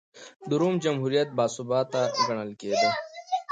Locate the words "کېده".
2.61-2.89